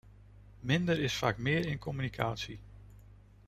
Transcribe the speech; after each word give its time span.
Minder 0.59 0.93
is 0.99 1.15
vaak 1.15 1.37
meer 1.37 1.65
in 1.65 1.79
communicatie. 1.79 2.59